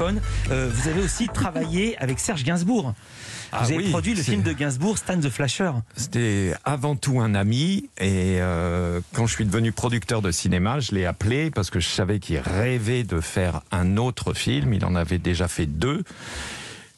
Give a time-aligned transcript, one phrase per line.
[0.00, 2.94] Euh, vous avez aussi travaillé avec Serge Gainsbourg.
[3.52, 5.72] Ah vous avez oui, produit le film de Gainsbourg, Stan the Flasher.
[5.94, 10.94] C'était avant tout un ami et euh, quand je suis devenu producteur de cinéma, je
[10.94, 14.72] l'ai appelé parce que je savais qu'il rêvait de faire un autre film.
[14.72, 16.02] Il en avait déjà fait deux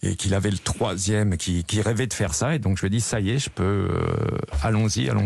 [0.04, 2.54] et qu'il avait le troisième qui, qui rêvait de faire ça.
[2.54, 3.62] Et donc je lui ai dit ça y est, je peux.
[3.62, 5.24] euh, allons-y, allons-y.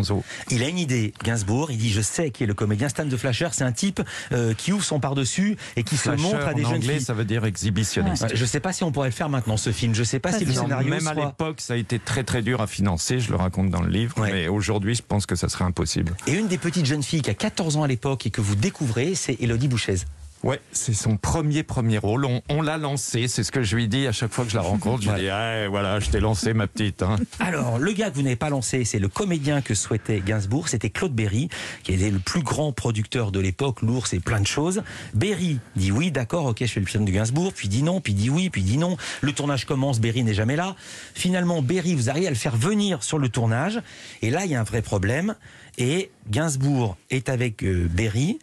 [0.50, 1.70] Il a une idée, Gainsbourg.
[1.70, 2.88] Il dit Je sais qui est le comédien.
[2.88, 4.00] Stan the Flasher, c'est un type
[4.32, 7.04] euh, qui ouvre son par-dessus et qui se montre à des en jeunes anglais, filles.
[7.04, 8.22] ça veut dire exhibitionniste.
[8.22, 9.94] Ouais, je sais pas si on pourrait le faire maintenant, ce film.
[9.94, 12.60] Je sais pas si le scénario même à l'époque, ça a été très très dur
[12.60, 13.20] à financer.
[13.20, 14.16] Je le raconte dans le livre.
[14.18, 14.32] Ouais.
[14.32, 16.14] Mais aujourd'hui, je pense que ça serait impossible.
[16.26, 18.54] Et une des petites jeunes filles qui a 14 ans à l'époque et que vous
[18.54, 19.96] découvrez, c'est Elodie Bouchez.
[20.44, 22.24] Ouais, c'est son premier premier rôle.
[22.24, 24.56] On, on l'a lancé, c'est ce que je lui dis à chaque fois que je
[24.56, 25.02] la rencontre.
[25.02, 27.02] Je lui dis, Ah, voilà, je t'ai lancé ma petite.
[27.02, 27.16] Hein.
[27.40, 30.90] Alors, le gars que vous n'avez pas lancé, c'est le comédien que souhaitait Gainsbourg, c'était
[30.90, 31.48] Claude Berry,
[31.82, 34.82] qui était le plus grand producteur de l'époque, l'ours et plein de choses.
[35.12, 38.14] Berry dit oui, d'accord, ok, je fais le film de Gainsbourg, puis dit non, puis
[38.14, 38.96] dit oui, puis dit non.
[39.22, 40.76] Le tournage commence, Berry n'est jamais là.
[41.14, 43.80] Finalement, Berry, vous arrivez à le faire venir sur le tournage,
[44.22, 45.34] et là, il y a un vrai problème.
[45.80, 48.40] Et Gainsbourg est avec euh, Berry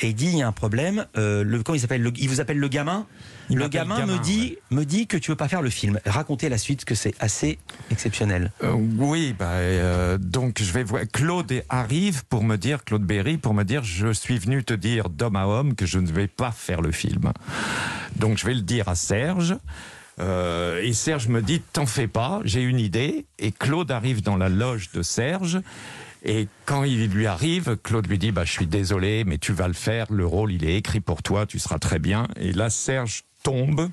[0.00, 1.06] et il dit il y a un problème.
[1.16, 3.06] euh, le, comment il s'appelle le- Il vous appelle le gamin.
[3.50, 5.98] Il le gamin, gamin, me dit me dit que tu veux pas faire le film.
[6.06, 7.58] Racontez la suite, que c'est assez
[7.90, 8.52] exceptionnel.
[8.62, 11.02] Euh, oui, bah, euh, donc je vais voir.
[11.12, 15.08] Claude arrive pour me dire, Claude Berry, pour me dire, je suis venu te dire
[15.10, 17.32] d'homme à homme que je ne vais pas faire le film.
[18.16, 19.56] Donc je vais le dire à Serge.
[20.20, 23.26] Euh, et Serge me dit, t'en fais pas, j'ai une idée.
[23.38, 25.60] Et Claude arrive dans la loge de Serge.
[26.24, 29.68] Et quand il lui arrive, Claude lui dit, bah, je suis désolé, mais tu vas
[29.68, 30.06] le faire.
[30.10, 32.28] Le rôle, il est écrit pour toi, tu seras très bien.
[32.40, 33.90] Et là, Serge tombe.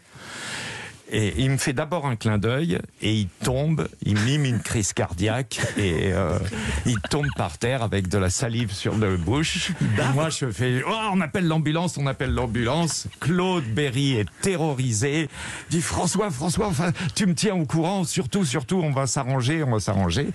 [1.13, 4.93] Et il me fait d'abord un clin d'œil et il tombe, il mime une crise
[4.93, 6.39] cardiaque et euh,
[6.85, 9.71] il tombe par terre avec de la salive sur la bouche.
[9.81, 13.09] Et moi je fais oh, on appelle l'ambulance, on appelle l'ambulance.
[13.19, 15.27] Claude Berry est terrorisé,
[15.69, 19.71] dit François, François, enfin tu me tiens au courant, surtout, surtout on va s'arranger, on
[19.71, 20.29] va s'arranger.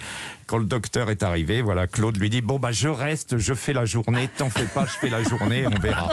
[0.46, 3.72] Quand le docteur est arrivé, voilà, Claude lui dit bon bah je reste, je fais
[3.72, 6.10] la journée, t'en fais pas, je fais la journée, on verra.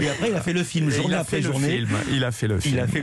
[0.00, 1.68] Et après, il a fait le film, Et journée il a après fait le journée.
[1.68, 2.86] film, il a fait le film.